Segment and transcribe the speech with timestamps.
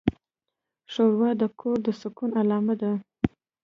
[0.91, 2.91] ښوروا د کور د سکون علامه ده.